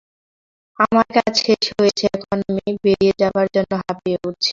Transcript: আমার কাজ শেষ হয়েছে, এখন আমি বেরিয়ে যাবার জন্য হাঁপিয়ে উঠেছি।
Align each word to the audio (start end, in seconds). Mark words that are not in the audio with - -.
আমার 0.79 1.07
কাজ 1.17 1.33
শেষ 1.45 1.63
হয়েছে, 1.77 2.05
এখন 2.15 2.37
আমি 2.49 2.71
বেরিয়ে 2.83 3.13
যাবার 3.21 3.47
জন্য 3.55 3.71
হাঁপিয়ে 3.81 4.17
উঠেছি। 4.27 4.49